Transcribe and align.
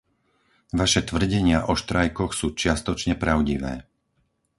Vaše 0.79 1.01
tvrdenia 1.09 1.59
o 1.71 1.77
štrajkoch 1.81 2.31
sú 2.39 2.47
čiastočne 2.61 3.13
pravdivé. 3.23 3.73